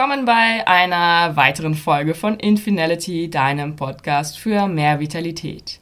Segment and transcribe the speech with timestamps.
[0.00, 5.78] Willkommen bei einer weiteren Folge von Infinality, deinem Podcast für mehr Vitalität.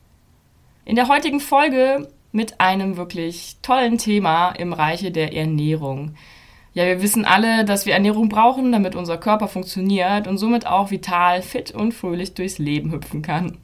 [0.84, 6.16] In der heutigen Folge mit einem wirklich tollen Thema im Reiche der Ernährung.
[6.74, 10.90] Ja, wir wissen alle, dass wir Ernährung brauchen, damit unser Körper funktioniert und somit auch
[10.90, 13.58] vital, fit und fröhlich durchs Leben hüpfen kann.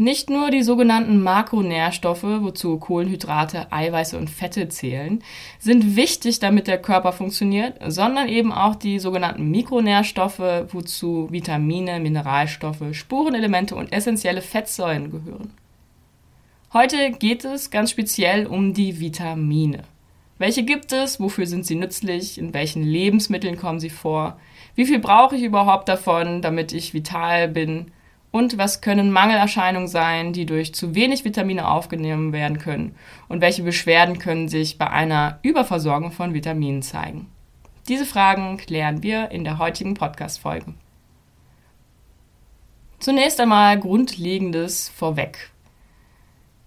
[0.00, 5.24] Nicht nur die sogenannten Makronährstoffe, wozu Kohlenhydrate, Eiweiße und Fette zählen,
[5.58, 12.84] sind wichtig, damit der Körper funktioniert, sondern eben auch die sogenannten Mikronährstoffe, wozu Vitamine, Mineralstoffe,
[12.92, 15.50] Spurenelemente und essentielle Fettsäuren gehören.
[16.72, 19.82] Heute geht es ganz speziell um die Vitamine.
[20.38, 21.18] Welche gibt es?
[21.18, 22.38] Wofür sind sie nützlich?
[22.38, 24.38] In welchen Lebensmitteln kommen sie vor?
[24.76, 27.90] Wie viel brauche ich überhaupt davon, damit ich vital bin?
[28.30, 32.94] Und was können Mangelerscheinungen sein, die durch zu wenig Vitamine aufgenommen werden können?
[33.28, 37.26] Und welche Beschwerden können sich bei einer Überversorgung von Vitaminen zeigen?
[37.88, 40.74] Diese Fragen klären wir in der heutigen Podcast-Folge.
[42.98, 45.50] Zunächst einmal Grundlegendes vorweg.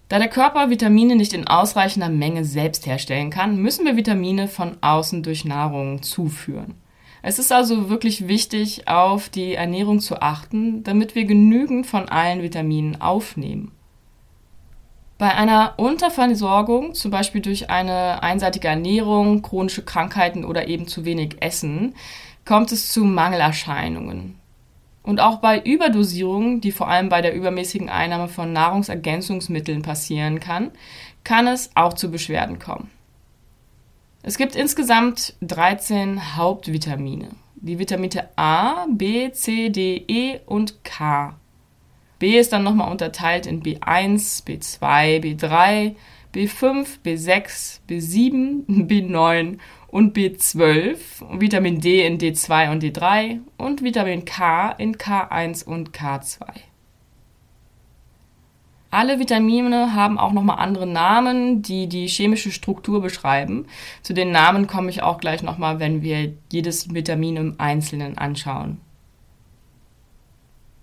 [0.08, 4.76] Da der Körper Vitamine nicht in ausreichender Menge selbst herstellen kann, müssen wir Vitamine von
[4.80, 6.74] außen durch Nahrung zuführen.
[7.22, 12.42] Es ist also wirklich wichtig, auf die Ernährung zu achten, damit wir genügend von allen
[12.42, 13.70] Vitaminen aufnehmen.
[15.18, 21.36] Bei einer Unterversorgung, zum Beispiel durch eine einseitige Ernährung, chronische Krankheiten oder eben zu wenig
[21.40, 21.94] Essen,
[22.44, 24.36] kommt es zu Mangelerscheinungen.
[25.04, 30.72] Und auch bei Überdosierungen, die vor allem bei der übermäßigen Einnahme von Nahrungsergänzungsmitteln passieren kann,
[31.22, 32.90] kann es auch zu Beschwerden kommen.
[34.24, 37.30] Es gibt insgesamt 13 Hauptvitamine.
[37.56, 41.34] Die Vitamine A, B, C, D, E und K.
[42.20, 45.96] B ist dann nochmal unterteilt in B1, B2, B3,
[46.32, 49.58] B5, B6, B7, B9
[49.88, 50.98] und B12,
[51.40, 56.46] Vitamin D in D2 und D3 und Vitamin K in K1 und K2.
[58.92, 63.64] Alle Vitamine haben auch nochmal andere Namen, die die chemische Struktur beschreiben.
[64.02, 68.82] Zu den Namen komme ich auch gleich nochmal, wenn wir jedes Vitamin im Einzelnen anschauen.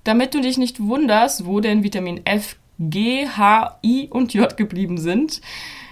[0.05, 4.97] Damit du dich nicht wunderst, wo denn Vitamin F, G, H, I und J geblieben
[4.97, 5.39] sind,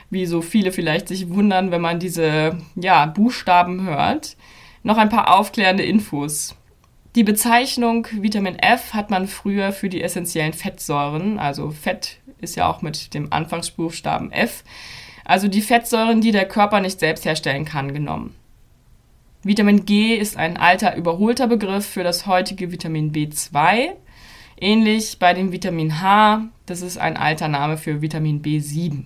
[0.09, 4.37] wie so viele vielleicht sich wundern, wenn man diese ja, Buchstaben hört,
[4.81, 6.56] noch ein paar aufklärende Infos.
[7.17, 12.69] Die Bezeichnung Vitamin F hat man früher für die essentiellen Fettsäuren, also Fett ist ja
[12.69, 14.63] auch mit dem Anfangsbuchstaben F,
[15.25, 18.35] also die Fettsäuren, die der Körper nicht selbst herstellen kann, genommen.
[19.41, 23.93] Vitamin G ist ein alter überholter Begriff für das heutige Vitamin B2.
[24.61, 29.05] Ähnlich bei dem Vitamin H, das ist ein alter Name für Vitamin B7.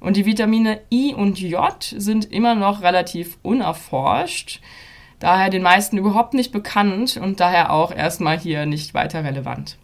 [0.00, 4.60] Und die Vitamine I und J sind immer noch relativ unerforscht
[5.20, 9.78] daher den meisten überhaupt nicht bekannt und daher auch erstmal hier nicht weiter relevant.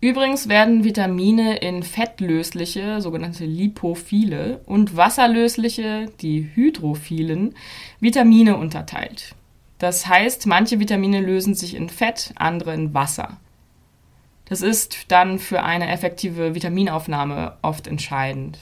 [0.00, 7.54] Übrigens werden Vitamine in fettlösliche, sogenannte Lipophile, und wasserlösliche, die hydrophilen,
[7.98, 9.34] Vitamine unterteilt.
[9.78, 13.38] Das heißt, manche Vitamine lösen sich in Fett, andere in Wasser.
[14.48, 18.58] Das ist dann für eine effektive Vitaminaufnahme oft entscheidend.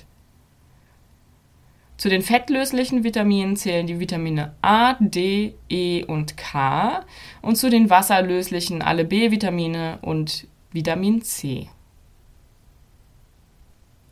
[1.96, 7.04] Zu den fettlöslichen Vitaminen zählen die Vitamine A, D, E und K
[7.40, 11.68] und zu den wasserlöslichen alle B-Vitamine und Vitamin C.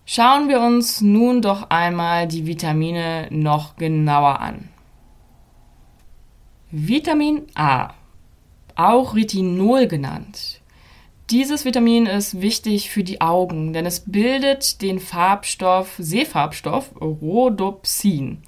[0.04, 4.68] Schauen wir uns nun doch einmal die Vitamine noch genauer an.
[6.70, 7.90] Vitamin A,
[8.76, 10.61] auch Retinol genannt,
[11.32, 18.42] dieses Vitamin ist wichtig für die Augen, denn es bildet den Farbstoff, Sehfarbstoff Rhodopsin.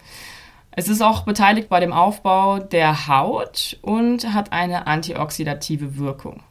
[0.70, 6.42] Es ist auch beteiligt bei dem Aufbau der Haut und hat eine antioxidative Wirkung.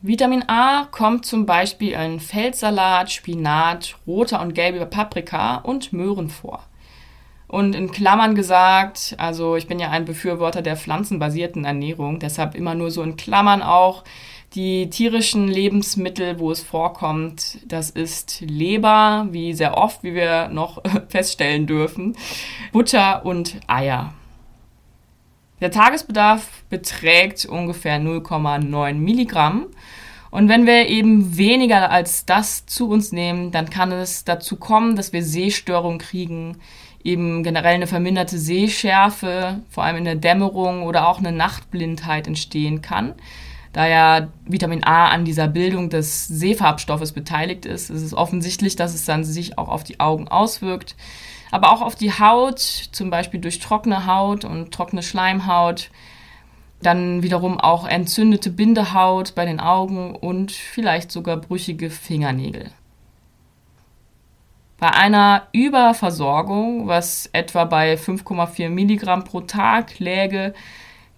[0.00, 6.62] Vitamin A kommt zum Beispiel in Feldsalat, Spinat, roter und gelber Paprika und Möhren vor.
[7.48, 12.76] Und in Klammern gesagt, also ich bin ja ein Befürworter der pflanzenbasierten Ernährung, deshalb immer
[12.76, 14.04] nur so in Klammern auch
[14.54, 20.82] die tierischen Lebensmittel, wo es vorkommt, das ist Leber, wie sehr oft, wie wir noch
[21.08, 22.16] feststellen dürfen,
[22.72, 24.14] Butter und Eier.
[25.60, 29.66] Der Tagesbedarf beträgt ungefähr 0,9 Milligramm.
[30.32, 34.96] Und wenn wir eben weniger als das zu uns nehmen, dann kann es dazu kommen,
[34.96, 36.56] dass wir Sehstörungen kriegen,
[37.04, 42.82] eben generell eine verminderte Sehschärfe, vor allem in der Dämmerung oder auch eine Nachtblindheit entstehen
[42.82, 43.14] kann.
[43.72, 48.94] Da ja Vitamin A an dieser Bildung des Sehfarbstoffes beteiligt ist, ist es offensichtlich, dass
[48.94, 50.94] es dann sich auch auf die Augen auswirkt.
[51.50, 55.90] aber auch auf die Haut, zum Beispiel durch trockene Haut und trockene Schleimhaut,
[56.82, 62.70] dann wiederum auch entzündete Bindehaut bei den Augen und vielleicht sogar brüchige Fingernägel.
[64.78, 70.54] Bei einer Überversorgung, was etwa bei 5,4 Milligramm pro Tag läge,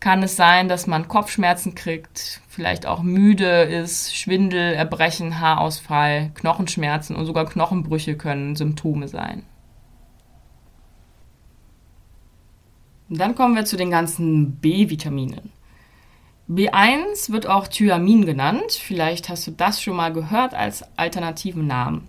[0.01, 7.17] kann es sein, dass man Kopfschmerzen kriegt, vielleicht auch müde ist, Schwindel, Erbrechen, Haarausfall, Knochenschmerzen
[7.17, 9.43] und sogar Knochenbrüche können Symptome sein.
[13.09, 15.53] Dann kommen wir zu den ganzen B-Vitaminen.
[16.49, 18.73] B1 wird auch Thyamin genannt.
[18.73, 22.09] Vielleicht hast du das schon mal gehört als alternativen Namen.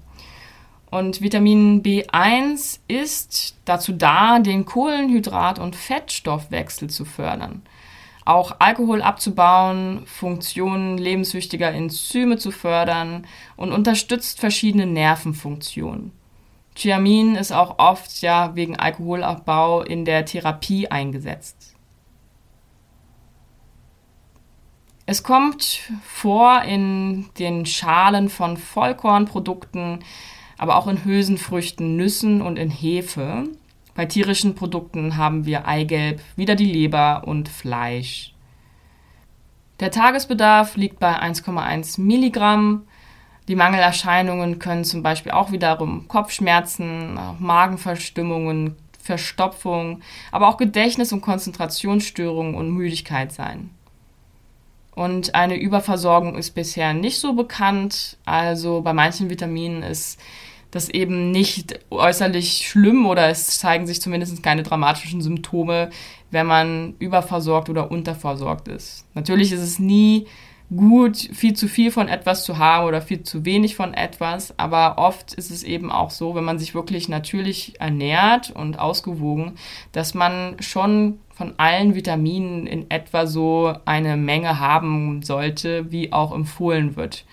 [0.92, 7.64] Und Vitamin B1 ist dazu da, den Kohlenhydrat- und Fettstoffwechsel zu fördern
[8.26, 16.12] auch Alkohol abzubauen, Funktionen lebenswichtiger Enzyme zu fördern und unterstützt verschiedene Nervenfunktionen.
[16.74, 21.76] Thiamin ist auch oft ja wegen Alkoholabbau in der Therapie eingesetzt.
[25.06, 30.00] Es kommt vor in den Schalen von Vollkornprodukten,
[30.58, 33.44] aber auch in Hülsenfrüchten, Nüssen und in Hefe.
[33.96, 38.34] Bei tierischen Produkten haben wir Eigelb, wieder die Leber und Fleisch.
[39.80, 42.84] Der Tagesbedarf liegt bei 1,1 Milligramm.
[43.48, 50.02] Die Mangelerscheinungen können zum Beispiel auch wiederum Kopfschmerzen, Magenverstimmungen, Verstopfung,
[50.32, 53.70] aber auch Gedächtnis- und Konzentrationsstörungen und Müdigkeit sein.
[54.96, 58.18] Und eine Überversorgung ist bisher nicht so bekannt.
[58.26, 60.20] Also bei manchen Vitaminen ist
[60.76, 65.90] das eben nicht äußerlich schlimm oder es zeigen sich zumindest keine dramatischen Symptome,
[66.32, 69.08] wenn man überversorgt oder unterversorgt ist.
[69.14, 70.28] Natürlich ist es nie
[70.76, 74.98] gut, viel zu viel von etwas zu haben oder viel zu wenig von etwas, aber
[74.98, 79.54] oft ist es eben auch so, wenn man sich wirklich natürlich ernährt und ausgewogen,
[79.94, 86.34] dass man schon von allen Vitaminen in etwa so eine Menge haben sollte, wie auch
[86.34, 87.26] empfohlen wird.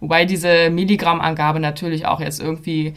[0.00, 2.94] Wobei diese Milligrammangabe natürlich auch jetzt irgendwie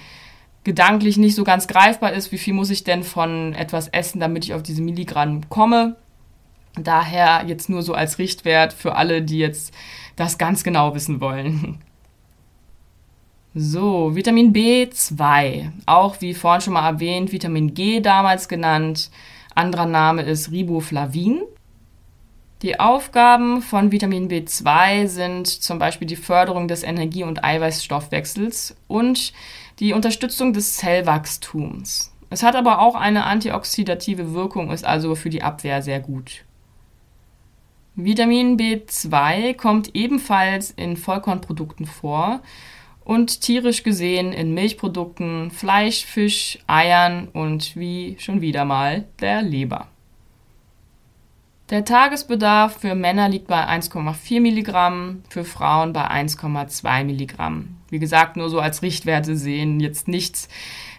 [0.64, 2.32] gedanklich nicht so ganz greifbar ist.
[2.32, 5.96] Wie viel muss ich denn von etwas essen, damit ich auf diese Milligramm komme?
[6.76, 9.74] Daher jetzt nur so als Richtwert für alle, die jetzt
[10.16, 11.80] das ganz genau wissen wollen.
[13.54, 19.12] So, Vitamin B2, auch wie vorhin schon mal erwähnt, Vitamin G damals genannt.
[19.54, 21.42] Anderer Name ist Riboflavin.
[22.62, 29.34] Die Aufgaben von Vitamin B2 sind zum Beispiel die Förderung des Energie- und Eiweißstoffwechsels und
[29.80, 32.14] die Unterstützung des Zellwachstums.
[32.30, 36.46] Es hat aber auch eine antioxidative Wirkung, ist also für die Abwehr sehr gut.
[37.96, 42.42] Vitamin B2 kommt ebenfalls in Vollkornprodukten vor
[43.04, 49.91] und tierisch gesehen in Milchprodukten, Fleisch, Fisch, Eiern und wie schon wieder mal der Leber.
[51.72, 57.78] Der Tagesbedarf für Männer liegt bei 1,4 Milligramm, für Frauen bei 1,2 Milligramm.
[57.90, 60.50] Wie gesagt, nur so als Richtwerte sehen, jetzt nichts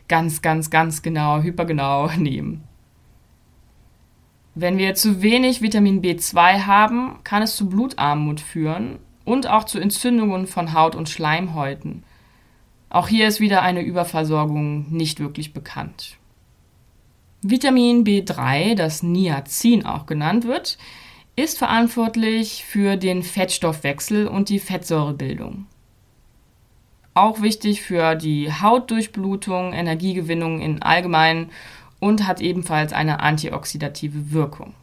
[0.08, 2.64] ganz, ganz, ganz genau, hypergenau nehmen.
[4.54, 9.78] Wenn wir zu wenig Vitamin B2 haben, kann es zu Blutarmut führen und auch zu
[9.78, 12.02] Entzündungen von Haut und Schleimhäuten.
[12.88, 16.16] Auch hier ist wieder eine Überversorgung nicht wirklich bekannt.
[17.44, 20.78] Vitamin B3, das Niacin auch genannt wird,
[21.34, 25.66] ist verantwortlich für den Fettstoffwechsel und die Fettsäurebildung.
[27.14, 31.50] Auch wichtig für die Hautdurchblutung, Energiegewinnung in allgemein
[31.98, 34.74] und hat ebenfalls eine antioxidative Wirkung.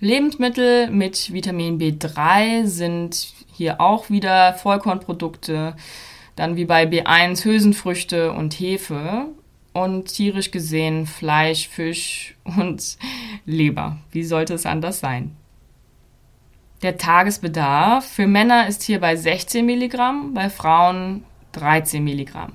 [0.00, 5.76] Lebensmittel mit Vitamin B3 sind hier auch wieder Vollkornprodukte,
[6.34, 9.28] dann wie bei B1 Hülsenfrüchte und Hefe
[9.72, 12.98] und tierisch gesehen Fleisch, Fisch und
[13.44, 13.98] Leber.
[14.10, 15.36] Wie sollte es anders sein?
[16.82, 22.54] Der Tagesbedarf für Männer ist hier bei 16 Milligramm, bei Frauen 13 Milligramm.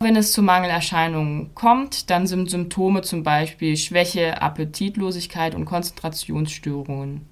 [0.00, 7.26] Wenn es zu Mangelerscheinungen kommt, dann sind Symptome zum Beispiel Schwäche, Appetitlosigkeit und Konzentrationsstörungen.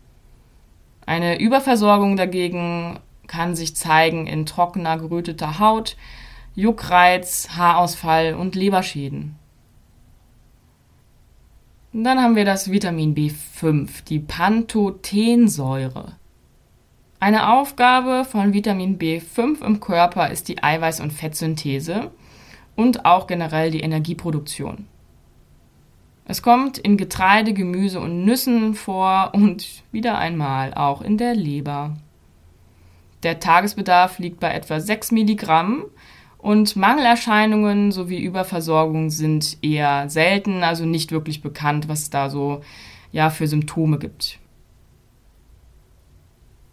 [1.05, 5.97] Eine Überversorgung dagegen kann sich zeigen in trockener, geröteter Haut,
[6.57, 9.37] Juckreiz, Haarausfall und Leberschäden.
[11.93, 16.17] Dann haben wir das Vitamin B5, die Pantothensäure.
[17.21, 22.11] Eine Aufgabe von Vitamin B5 im Körper ist die Eiweiß- und Fettsynthese
[22.75, 24.87] und auch generell die Energieproduktion.
[26.25, 31.99] Es kommt in Getreide, Gemüse und Nüssen vor und wieder einmal auch in der Leber.
[33.23, 35.85] Der Tagesbedarf liegt bei etwa 6 Milligramm
[36.39, 42.61] Und Mangelerscheinungen sowie Überversorgung sind eher selten, also nicht wirklich bekannt, was es da so
[43.13, 44.39] ja, für Symptome gibt.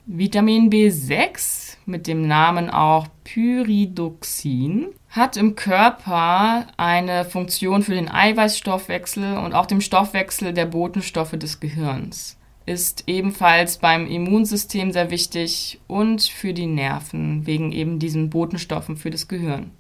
[0.06, 9.38] Vitamin B6 mit dem Namen auch Pyridoxin hat im Körper eine Funktion für den Eiweißstoffwechsel
[9.38, 12.38] und auch den Stoffwechsel der Botenstoffe des Gehirns.
[12.66, 19.10] Ist ebenfalls beim Immunsystem sehr wichtig und für die Nerven wegen eben diesen Botenstoffen für
[19.10, 19.72] das Gehirn.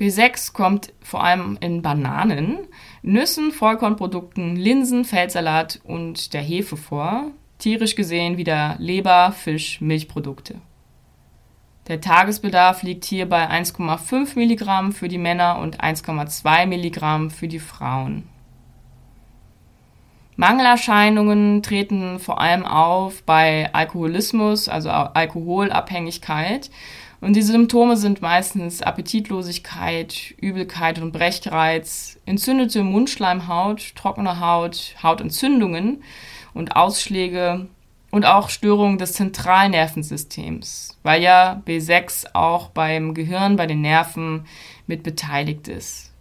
[0.00, 2.66] B6 kommt vor allem in Bananen,
[3.02, 7.30] Nüssen, Vollkornprodukten, Linsen, Feldsalat und der Hefe vor.
[7.58, 10.56] Tierisch gesehen wieder Leber, Fisch, Milchprodukte.
[11.86, 17.60] Der Tagesbedarf liegt hier bei 1,5 Milligramm für die Männer und 1,2 Milligramm für die
[17.60, 18.24] Frauen.
[20.42, 26.68] Mangelerscheinungen treten vor allem auf bei Alkoholismus, also Alkoholabhängigkeit.
[27.20, 36.02] Und die Symptome sind meistens Appetitlosigkeit, Übelkeit und Brechreiz, entzündete Mundschleimhaut, trockene Haut, Hautentzündungen
[36.54, 37.68] und Ausschläge
[38.10, 44.44] und auch Störungen des Zentralnervensystems, weil ja B6 auch beim Gehirn, bei den Nerven
[44.88, 46.12] mit beteiligt ist.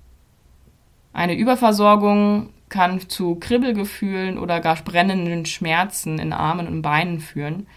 [1.12, 7.68] Eine Überversorgung kann zu Kribbelgefühlen oder gar brennenden Schmerzen in Armen und Beinen führen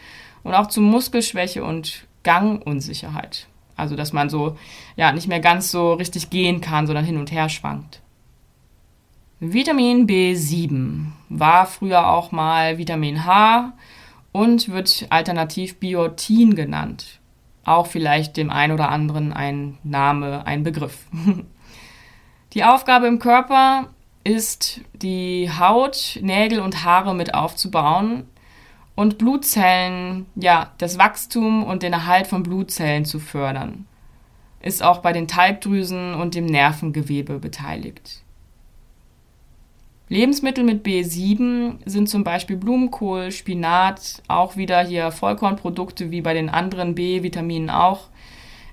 [0.42, 3.48] und auch zu Muskelschwäche und Gangunsicherheit.
[3.76, 4.56] Also, dass man so,
[4.96, 8.00] ja, nicht mehr ganz so richtig gehen kann, sondern hin und her schwankt.
[9.40, 13.72] Vitamin B7 war früher auch mal Vitamin H
[14.32, 17.20] und wird alternativ Biotin genannt.
[17.64, 21.06] Auch vielleicht dem einen oder anderen ein Name, ein Begriff.
[22.52, 23.88] Die Aufgabe im Körper
[24.24, 28.26] ist, die Haut, Nägel und Haare mit aufzubauen
[28.94, 33.86] und Blutzellen, ja, das Wachstum und den Erhalt von Blutzellen zu fördern.
[34.60, 38.22] Ist auch bei den Talgdrüsen und dem Nervengewebe beteiligt.
[40.08, 46.48] Lebensmittel mit B7 sind zum Beispiel Blumenkohl, Spinat, auch wieder hier Vollkornprodukte wie bei den
[46.48, 48.08] anderen B-Vitaminen auch,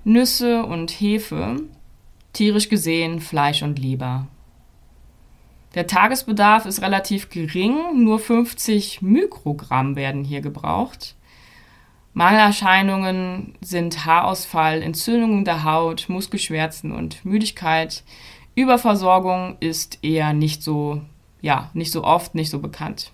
[0.03, 1.57] Nüsse und Hefe,
[2.33, 4.27] tierisch gesehen Fleisch und Leber.
[5.75, 11.15] Der Tagesbedarf ist relativ gering, nur 50 Mikrogramm werden hier gebraucht.
[12.13, 18.03] Mangelerscheinungen sind Haarausfall, Entzündungen der Haut, Muskelschmerzen und Müdigkeit.
[18.53, 21.01] Überversorgung ist eher nicht so
[21.41, 23.11] ja, nicht so oft, nicht so bekannt.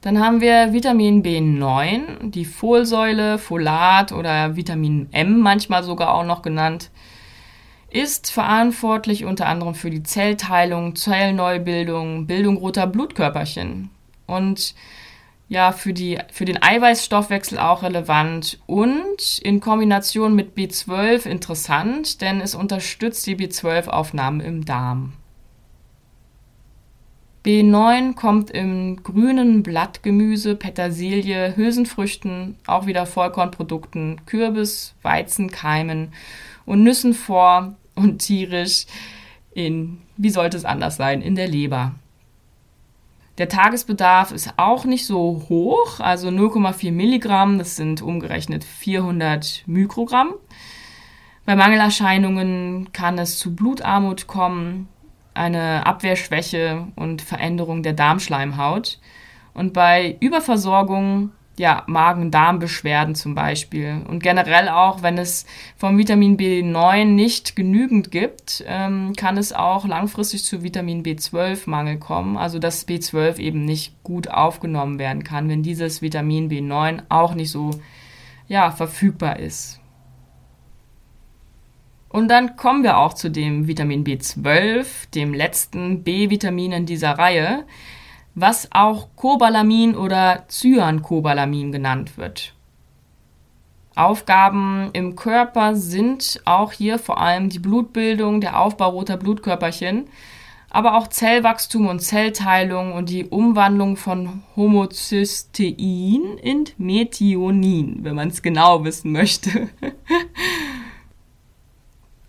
[0.00, 6.40] Dann haben wir Vitamin B9, die Folsäule, Folat oder Vitamin M manchmal sogar auch noch
[6.40, 6.90] genannt,
[7.92, 13.90] ist verantwortlich unter anderem für die Zellteilung, Zellneubildung, Bildung roter Blutkörperchen
[14.26, 14.74] und
[15.48, 22.40] ja, für, die, für den Eiweißstoffwechsel auch relevant und in Kombination mit B12 interessant, denn
[22.40, 25.14] es unterstützt die B12-Aufnahme im Darm.
[27.44, 36.12] B9 kommt im grünen Blattgemüse, Petersilie, Hülsenfrüchten, auch wieder Vollkornprodukten, Kürbis, Weizenkeimen
[36.64, 38.86] und Nüssen vor und tierisch
[39.52, 41.94] in, wie sollte es anders sein, in der Leber.
[43.38, 50.34] Der Tagesbedarf ist auch nicht so hoch, also 0,4 Milligramm, das sind umgerechnet 400 Mikrogramm.
[51.46, 54.88] Bei Mangelerscheinungen kann es zu Blutarmut kommen,
[55.32, 58.98] eine Abwehrschwäche und Veränderung der Darmschleimhaut.
[59.54, 64.00] Und bei Überversorgung, ja, Magen-Darm-Beschwerden zum Beispiel.
[64.08, 65.44] Und generell auch, wenn es
[65.76, 72.38] vom Vitamin B9 nicht genügend gibt, ähm, kann es auch langfristig zu Vitamin B12-Mangel kommen.
[72.38, 77.50] Also dass B12 eben nicht gut aufgenommen werden kann, wenn dieses Vitamin B9 auch nicht
[77.50, 77.72] so
[78.48, 79.80] ja, verfügbar ist.
[82.08, 87.66] Und dann kommen wir auch zu dem Vitamin B12, dem letzten B-Vitamin in dieser Reihe,
[88.34, 92.54] was auch Cobalamin oder Cyancobalamin genannt wird.
[93.96, 100.08] Aufgaben im Körper sind auch hier vor allem die Blutbildung, der Aufbau roter Blutkörperchen,
[100.70, 108.40] aber auch Zellwachstum und Zellteilung und die Umwandlung von Homocystein in Methionin, wenn man es
[108.40, 109.68] genau wissen möchte.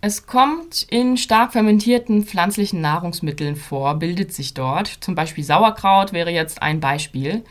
[0.03, 4.87] Es kommt in stark fermentierten pflanzlichen Nahrungsmitteln vor, bildet sich dort.
[4.87, 7.43] Zum Beispiel Sauerkraut wäre jetzt ein Beispiel.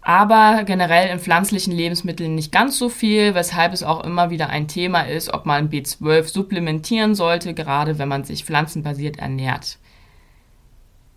[0.00, 4.68] Aber generell in pflanzlichen Lebensmitteln nicht ganz so viel, weshalb es auch immer wieder ein
[4.68, 9.78] Thema ist, ob man B12 supplementieren sollte, gerade wenn man sich pflanzenbasiert ernährt.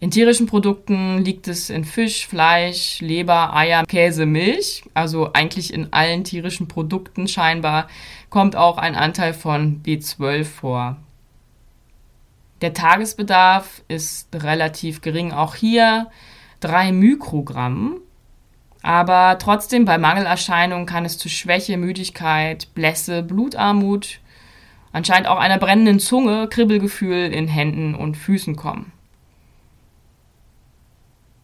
[0.01, 4.84] In tierischen Produkten liegt es in Fisch, Fleisch, Leber, Eier, Käse, Milch.
[4.94, 7.89] Also eigentlich in allen tierischen Produkten scheinbar
[8.29, 10.98] kommt auch ein Anteil von B12 vor.
[12.62, 16.08] Der Tagesbedarf ist relativ gering, auch hier
[16.62, 17.98] 3 Mikrogramm.
[18.82, 24.22] Aber trotzdem bei Mangelerscheinungen kann es zu Schwäche, Müdigkeit, Blässe, Blutarmut,
[24.94, 28.94] anscheinend auch einer brennenden Zunge, Kribbelgefühl in Händen und Füßen kommen.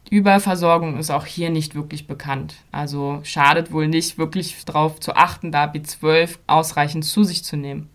[0.10, 2.56] Überversorgung ist auch hier nicht wirklich bekannt.
[2.72, 7.90] Also schadet wohl nicht, wirklich darauf zu achten, da B12 ausreichend zu sich zu nehmen.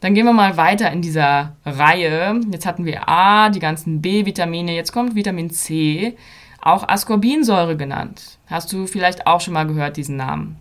[0.00, 2.40] Dann gehen wir mal weiter in dieser Reihe.
[2.50, 6.16] Jetzt hatten wir A, die ganzen B-Vitamine, jetzt kommt Vitamin C,
[6.62, 8.38] auch Ascorbinsäure genannt.
[8.46, 10.60] Hast du vielleicht auch schon mal gehört, diesen Namen?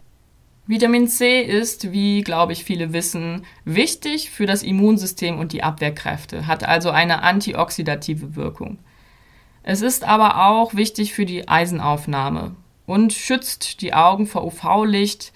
[0.67, 6.46] Vitamin C ist, wie glaube ich viele wissen, wichtig für das Immunsystem und die Abwehrkräfte,
[6.46, 8.77] hat also eine antioxidative Wirkung.
[9.71, 12.55] Es ist aber auch wichtig für die Eisenaufnahme
[12.88, 15.31] und schützt die Augen vor UV-Licht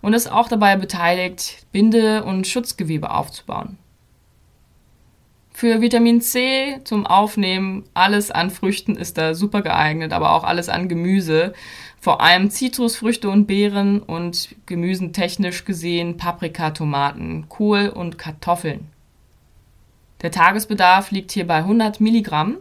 [0.00, 3.76] und ist auch dabei beteiligt, Binde- und Schutzgewebe aufzubauen.
[5.52, 10.70] Für Vitamin C zum Aufnehmen, alles an Früchten ist da super geeignet, aber auch alles
[10.70, 11.52] an Gemüse,
[12.00, 18.88] vor allem Zitrusfrüchte und Beeren und Gemüsen technisch gesehen Paprika, Tomaten, Kohl und Kartoffeln.
[20.22, 22.56] Der Tagesbedarf liegt hier bei 100 Milligramm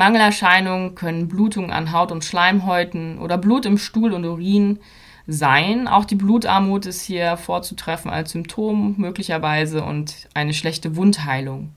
[0.00, 4.78] Mangelerscheinungen können Blutung an Haut und Schleimhäuten oder Blut im Stuhl und Urin
[5.26, 5.88] sein.
[5.88, 11.74] Auch die Blutarmut ist hier vorzutreffen als Symptom möglicherweise und eine schlechte Wundheilung.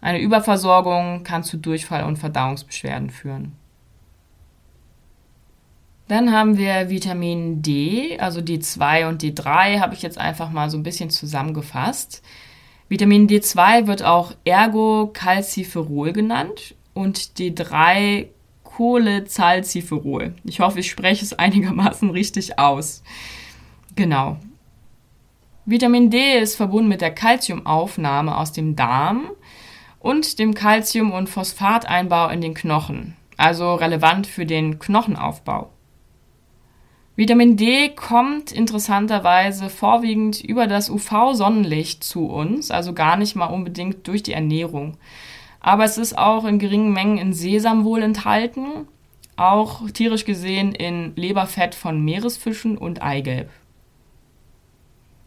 [0.00, 3.52] Eine Überversorgung kann zu Durchfall und Verdauungsbeschwerden führen.
[6.08, 10.76] Dann haben wir Vitamin D, also D2 und D3 habe ich jetzt einfach mal so
[10.76, 12.20] ein bisschen zusammengefasst.
[12.88, 18.28] Vitamin D2 wird auch Ergocalciferol genannt und D3
[18.64, 20.34] Cholecalciferol.
[20.44, 23.02] Ich hoffe, ich spreche es einigermaßen richtig aus.
[23.96, 24.38] Genau.
[25.66, 29.30] Vitamin D ist verbunden mit der Calciumaufnahme aus dem Darm
[29.98, 35.70] und dem Calcium- und Phosphateinbau in den Knochen, also relevant für den Knochenaufbau.
[37.16, 44.08] Vitamin D kommt interessanterweise vorwiegend über das UV-Sonnenlicht zu uns, also gar nicht mal unbedingt
[44.08, 44.96] durch die Ernährung.
[45.60, 48.88] Aber es ist auch in geringen Mengen in Sesam wohl enthalten,
[49.36, 53.50] auch tierisch gesehen in Leberfett von Meeresfischen und Eigelb.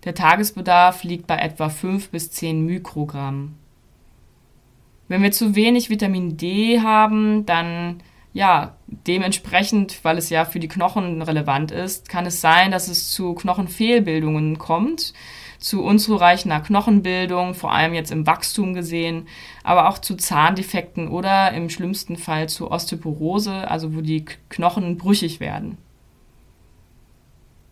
[0.04, 3.56] Der Tagesbedarf liegt bei etwa 5 bis 10 Mikrogramm.
[5.08, 8.02] Wenn wir zu wenig Vitamin D haben, dann
[8.34, 13.12] ja, dementsprechend, weil es ja für die Knochen relevant ist, kann es sein, dass es
[13.12, 15.14] zu Knochenfehlbildungen kommt,
[15.64, 19.28] zu unzureichender Knochenbildung, vor allem jetzt im Wachstum gesehen,
[19.64, 25.40] aber auch zu Zahndefekten oder im schlimmsten Fall zu Osteoporose, also wo die Knochen brüchig
[25.40, 25.78] werden.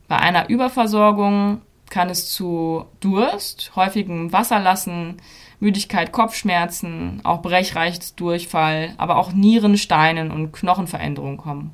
[0.07, 5.17] Bei einer Überversorgung kann es zu Durst, häufigem Wasserlassen,
[5.59, 11.73] Müdigkeit, Kopfschmerzen, auch Brechreichtsdurchfall, aber auch Nierensteinen und Knochenveränderungen kommen.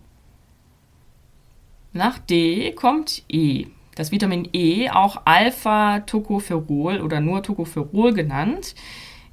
[1.93, 3.67] Nach D kommt E.
[3.97, 8.75] Das Vitamin E, auch Alpha-Tocopherol oder nur Tocopherol genannt,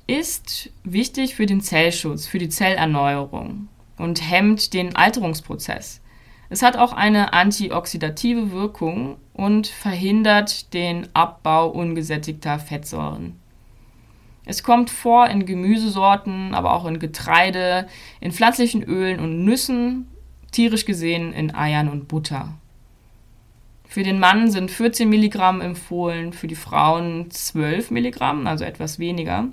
[0.07, 6.01] ist wichtig für den Zellschutz, für die Zellerneuerung und hemmt den Alterungsprozess.
[6.49, 13.39] Es hat auch eine antioxidative Wirkung und verhindert den Abbau ungesättigter Fettsäuren.
[14.47, 17.87] Es kommt vor in Gemüsesorten, aber auch in Getreide,
[18.19, 20.09] in pflanzlichen Ölen und Nüssen,
[20.53, 22.55] tierisch gesehen in Eiern und Butter.
[23.95, 29.47] Für den Mann sind 14 Milligramm empfohlen, für die Frauen 12 Milligramm, also etwas weniger.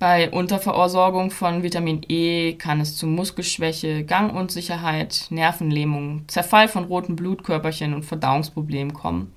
[0.00, 7.94] Bei Unterversorgung von Vitamin E kann es zu Muskelschwäche, Gangunsicherheit, Nervenlähmung, Zerfall von roten Blutkörperchen
[7.94, 9.32] und Verdauungsproblemen kommen.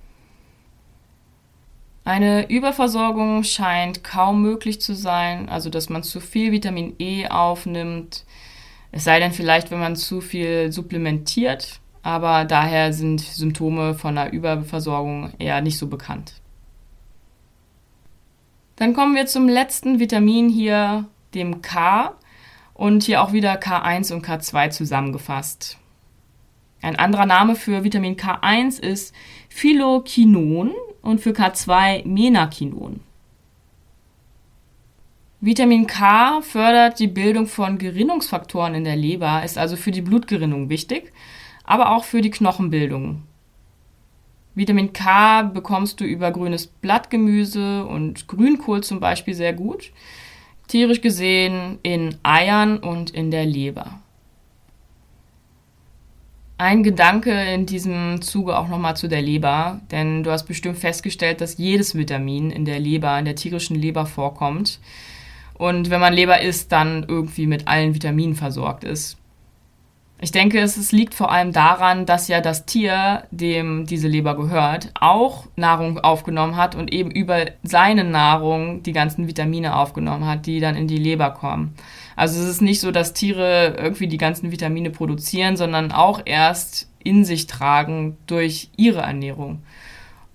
[2.06, 8.26] Eine Überversorgung scheint kaum möglich zu sein, also dass man zu viel Vitamin E aufnimmt.
[8.92, 14.32] Es sei denn vielleicht, wenn man zu viel supplementiert, aber daher sind Symptome von einer
[14.32, 16.34] Überversorgung eher nicht so bekannt.
[18.76, 22.14] Dann kommen wir zum letzten Vitamin hier, dem K,
[22.76, 25.80] und hier auch wieder K1 und K2 zusammengefasst.
[26.80, 29.16] Ein anderer Name für Vitamin K1 ist
[29.50, 33.00] Philokinon und für K2 Menakinon.
[35.42, 40.70] Vitamin K fördert die Bildung von Gerinnungsfaktoren in der Leber, ist also für die Blutgerinnung
[40.70, 41.12] wichtig,
[41.66, 43.24] aber auch für die Knochenbildung.
[44.56, 49.92] Vitamin K bekommst du über grünes Blattgemüse und Grünkohl zum Beispiel sehr gut.
[50.68, 54.00] Tierisch gesehen in Eiern und in der Leber.
[56.58, 61.42] Ein Gedanke in diesem Zuge auch nochmal zu der Leber, denn du hast bestimmt festgestellt,
[61.42, 64.80] dass jedes Vitamin in der Leber, in der tierischen Leber vorkommt.
[65.56, 69.18] Und wenn man Leber isst, dann irgendwie mit allen Vitaminen versorgt ist.
[70.22, 74.92] Ich denke, es, liegt vor allem daran, dass ja das Tier, dem diese Leber gehört,
[74.98, 80.62] auch Nahrung aufgenommen hat und eben über seine Nahrung die ganzen Vitamine aufgenommen hat, die
[80.62, 81.76] dann in die Leber kommen.
[82.16, 86.90] Also es ist nicht so, dass Tiere irgendwie die ganzen Vitamine produzieren, sondern auch erst
[87.04, 89.64] in sich tragen durch ihre Ernährung.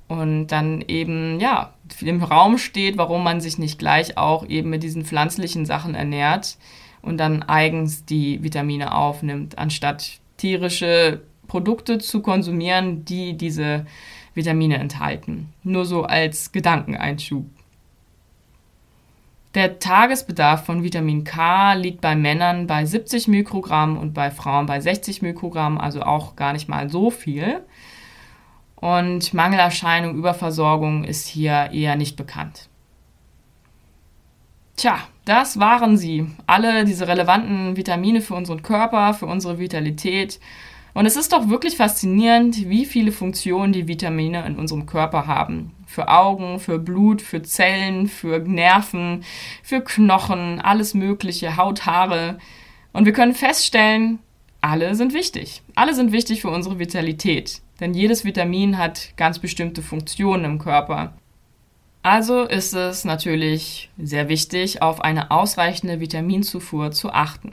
[0.09, 4.83] Und dann eben, ja, im Raum steht, warum man sich nicht gleich auch eben mit
[4.83, 6.59] diesen pflanzlichen Sachen ernährt
[7.03, 13.87] und dann eigens die Vitamine aufnimmt, anstatt tierische Produkte zu konsumieren, die diese
[14.35, 15.53] Vitamine enthalten.
[15.63, 17.45] Nur so als Gedankeneinschub.
[19.55, 24.81] Der Tagesbedarf von Vitamin K liegt bei Männern bei 70 Mikrogramm und bei Frauen bei
[24.81, 27.61] 60 Mikrogramm, also auch gar nicht mal so viel.
[28.77, 32.70] Und Mangelerscheinung, Überversorgung ist hier eher nicht bekannt.
[34.81, 36.25] Tja, das waren sie.
[36.47, 40.41] Alle diese relevanten Vitamine für unseren Körper, für unsere Vitalität.
[40.95, 45.73] Und es ist doch wirklich faszinierend, wie viele Funktionen die Vitamine in unserem Körper haben.
[45.87, 49.23] Für Augen, für Blut, für Zellen, für Nerven,
[49.63, 52.39] für Knochen, alles Mögliche, Haut, Haare.
[52.95, 54.19] Und wir können feststellen,
[54.63, 55.61] alle sind wichtig.
[55.75, 57.61] Alle sind wichtig für unsere Vitalität.
[57.81, 61.13] Denn jedes Vitamin hat ganz bestimmte Funktionen im Körper.
[62.03, 67.53] Also ist es natürlich sehr wichtig, auf eine ausreichende Vitaminzufuhr zu achten.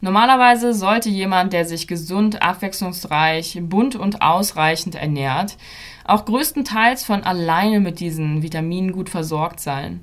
[0.00, 5.56] Normalerweise sollte jemand, der sich gesund, abwechslungsreich, bunt und ausreichend ernährt,
[6.04, 10.00] auch größtenteils von alleine mit diesen Vitaminen gut versorgt sein.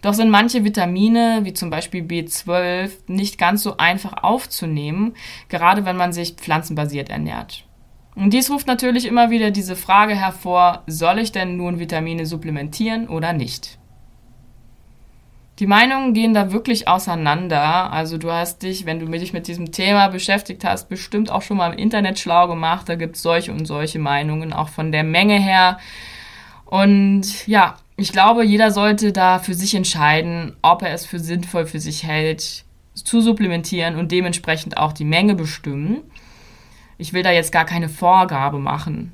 [0.00, 5.14] Doch sind manche Vitamine, wie zum Beispiel B12, nicht ganz so einfach aufzunehmen,
[5.48, 7.64] gerade wenn man sich pflanzenbasiert ernährt.
[8.14, 13.08] Und dies ruft natürlich immer wieder diese Frage hervor, soll ich denn nun Vitamine supplementieren
[13.08, 13.78] oder nicht?
[15.60, 17.92] Die Meinungen gehen da wirklich auseinander.
[17.92, 21.56] Also du hast dich, wenn du dich mit diesem Thema beschäftigt hast, bestimmt auch schon
[21.56, 22.88] mal im Internet schlau gemacht.
[22.88, 25.78] Da gibt es solche und solche Meinungen, auch von der Menge her.
[26.66, 31.66] Und ja, ich glaube, jeder sollte da für sich entscheiden, ob er es für sinnvoll
[31.66, 35.98] für sich hält, zu supplementieren und dementsprechend auch die Menge bestimmen.
[36.98, 39.12] Ich will da jetzt gar keine Vorgabe machen.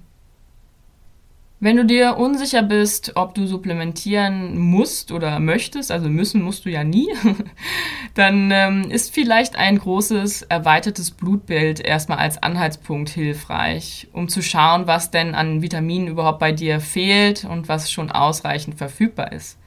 [1.62, 6.70] Wenn du dir unsicher bist, ob du supplementieren musst oder möchtest, also müssen musst du
[6.70, 7.12] ja nie,
[8.14, 14.86] dann ähm, ist vielleicht ein großes erweitertes Blutbild erstmal als Anhaltspunkt hilfreich, um zu schauen,
[14.86, 19.59] was denn an Vitaminen überhaupt bei dir fehlt und was schon ausreichend verfügbar ist.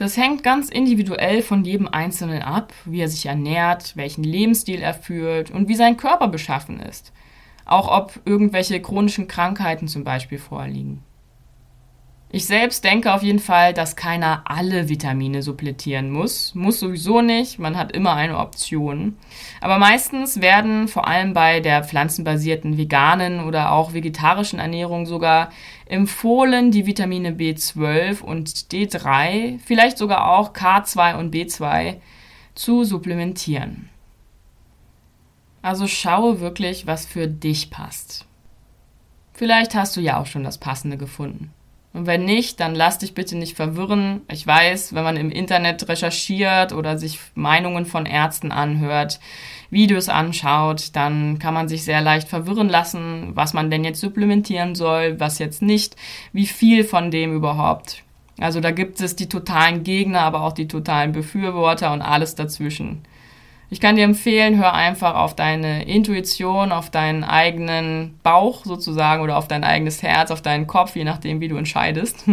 [0.00, 4.94] Das hängt ganz individuell von jedem Einzelnen ab, wie er sich ernährt, welchen Lebensstil er
[4.94, 7.12] führt und wie sein Körper beschaffen ist
[7.70, 11.02] auch ob irgendwelche chronischen Krankheiten zum Beispiel vorliegen.
[12.32, 16.54] Ich selbst denke auf jeden Fall, dass keiner alle Vitamine supplementieren muss.
[16.54, 19.16] Muss sowieso nicht, man hat immer eine Option.
[19.60, 25.50] Aber meistens werden vor allem bei der pflanzenbasierten veganen oder auch vegetarischen Ernährung sogar
[25.86, 31.96] empfohlen, die Vitamine B12 und D3, vielleicht sogar auch K2 und B2
[32.54, 33.88] zu supplementieren.
[35.62, 38.24] Also schaue wirklich, was für dich passt.
[39.32, 41.52] Vielleicht hast du ja auch schon das Passende gefunden.
[41.92, 44.20] Und wenn nicht, dann lass dich bitte nicht verwirren.
[44.30, 49.18] Ich weiß, wenn man im Internet recherchiert oder sich Meinungen von Ärzten anhört,
[49.70, 54.76] Videos anschaut, dann kann man sich sehr leicht verwirren lassen, was man denn jetzt supplementieren
[54.76, 55.96] soll, was jetzt nicht,
[56.32, 58.04] wie viel von dem überhaupt.
[58.38, 63.02] Also da gibt es die totalen Gegner, aber auch die totalen Befürworter und alles dazwischen.
[63.72, 69.38] Ich kann dir empfehlen, hör einfach auf deine Intuition, auf deinen eigenen Bauch sozusagen oder
[69.38, 72.24] auf dein eigenes Herz, auf deinen Kopf, je nachdem, wie du entscheidest.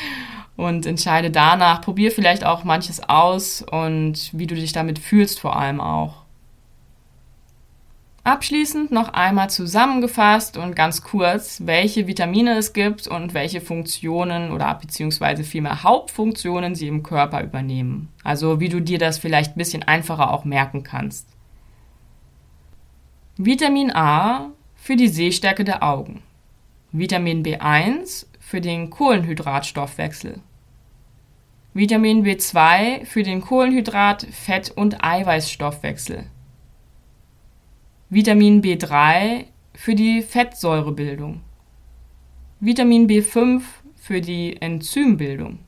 [0.56, 1.82] und entscheide danach.
[1.82, 6.24] Probier vielleicht auch manches aus und wie du dich damit fühlst vor allem auch.
[8.28, 14.74] Abschließend noch einmal zusammengefasst und ganz kurz, welche Vitamine es gibt und welche Funktionen oder
[14.74, 18.10] beziehungsweise vielmehr Hauptfunktionen sie im Körper übernehmen.
[18.24, 21.26] Also wie du dir das vielleicht ein bisschen einfacher auch merken kannst.
[23.38, 26.20] Vitamin A für die Sehstärke der Augen.
[26.92, 30.40] Vitamin B1 für den Kohlenhydratstoffwechsel.
[31.72, 36.26] Vitamin B2 für den Kohlenhydrat-, Fett- und Eiweißstoffwechsel.
[38.10, 39.44] Vitamin B3
[39.74, 41.42] für die Fettsäurebildung,
[42.58, 43.60] Vitamin B5
[43.96, 45.58] für die Enzymbildung,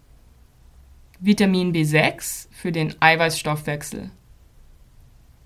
[1.18, 4.11] Vitamin B6 für den Eiweißstoffwechsel,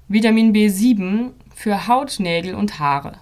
[0.06, 3.18] Vitamin B7 für Haut, Nägel und Haare,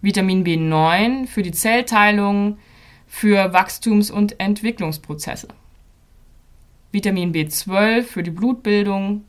[0.00, 2.56] Vitamin B9 für die Zellteilung,
[3.06, 5.48] für Wachstums- und Entwicklungsprozesse,
[6.90, 9.26] Vitamin B12 für die Blutbildung,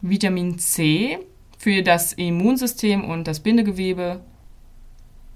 [0.00, 1.20] Vitamin C
[1.58, 4.20] für das Immunsystem und das Bindegewebe,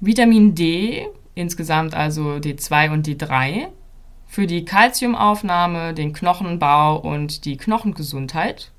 [0.00, 3.68] Vitamin D, insgesamt also D2 und D3,
[4.26, 8.70] für die Kalziumaufnahme, den Knochenbau und die Knochengesundheit,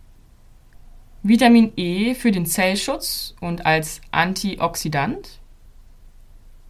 [1.23, 5.39] Vitamin E für den Zellschutz und als Antioxidant.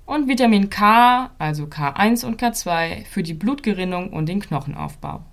[0.06, 5.24] Und Vitamin K, also K1 und K2, für die Blutgerinnung und den Knochenaufbau.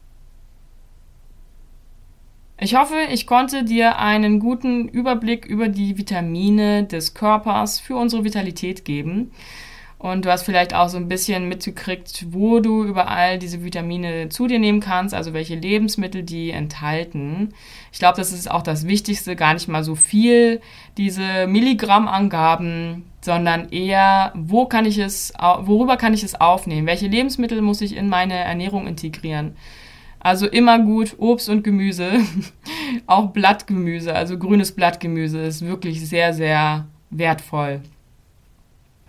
[2.61, 8.25] Ich hoffe, ich konnte dir einen guten Überblick über die Vitamine des Körpers für unsere
[8.25, 9.31] Vitalität geben.
[9.97, 14.49] Und du hast vielleicht auch so ein bisschen mitgekriegt, wo du überall diese Vitamine zu
[14.49, 17.55] dir nehmen kannst, also welche Lebensmittel die enthalten.
[17.93, 20.61] Ich glaube, das ist auch das Wichtigste, gar nicht mal so viel,
[20.97, 26.89] diese Milligrammangaben, sondern eher, wo kann ich es, worüber kann ich es aufnehmen?
[26.89, 29.57] Welche Lebensmittel muss ich in meine Ernährung integrieren?
[30.21, 32.21] Also immer gut Obst und Gemüse,
[33.07, 37.83] auch Blattgemüse, also grünes Blattgemüse ist wirklich sehr, sehr wertvoll.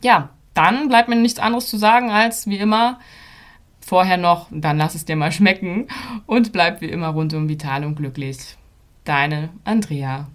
[0.04, 3.00] Ja, dann bleibt mir nichts anderes zu sagen als wie immer
[3.82, 5.88] vorher noch, dann lass es dir mal schmecken
[6.26, 8.38] und bleib wie immer rundum vital und glücklich.
[9.04, 10.28] Deine Andrea.